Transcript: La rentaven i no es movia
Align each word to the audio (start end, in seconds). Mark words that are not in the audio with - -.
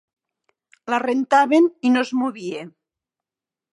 La 0.93 0.99
rentaven 1.03 1.69
i 1.83 1.93
no 1.97 2.05
es 2.07 2.13
movia 2.23 2.67